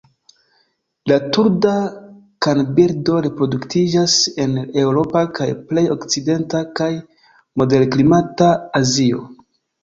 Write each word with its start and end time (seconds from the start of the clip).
La 1.09 1.15
Turda 1.35 1.73
kanbirdo 2.45 3.19
reproduktiĝas 3.25 4.15
en 4.45 4.55
Eŭropo 4.85 5.23
kaj 5.41 5.47
plej 5.73 5.85
okcidenta 5.97 6.63
kaj 6.81 6.89
moderklimata 7.63 8.51
Azio. 8.83 9.23